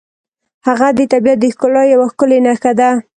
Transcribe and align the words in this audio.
هغه 0.67 0.87
د 0.97 0.99
طبیعت 1.11 1.37
د 1.41 1.45
ښکلا 1.53 1.83
یوه 1.93 2.07
ښکلې 2.11 2.37
نښه 2.45 2.71
ده. 2.79 2.89